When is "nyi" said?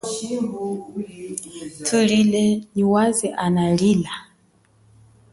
2.73-2.83